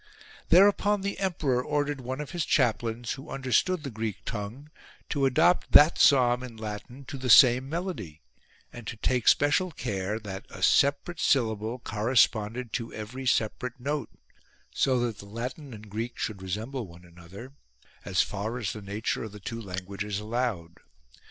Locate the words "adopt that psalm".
5.27-6.41